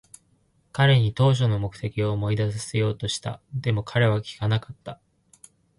[0.71, 3.39] 彼に当初の目的を思い出させようとした。
[3.53, 4.99] でも、彼は聞かなかった。